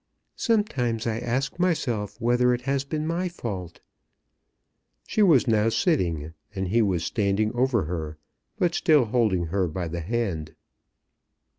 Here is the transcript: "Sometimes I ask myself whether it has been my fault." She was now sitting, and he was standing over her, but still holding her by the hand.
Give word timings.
"Sometimes 0.35 1.05
I 1.05 1.19
ask 1.19 1.59
myself 1.59 2.19
whether 2.19 2.55
it 2.55 2.61
has 2.61 2.83
been 2.83 3.05
my 3.05 3.29
fault." 3.29 3.81
She 5.05 5.21
was 5.21 5.47
now 5.47 5.69
sitting, 5.69 6.33
and 6.55 6.69
he 6.69 6.81
was 6.81 7.03
standing 7.03 7.53
over 7.53 7.83
her, 7.83 8.17
but 8.57 8.73
still 8.73 9.05
holding 9.05 9.45
her 9.53 9.67
by 9.67 9.87
the 9.87 10.01
hand. 10.01 10.55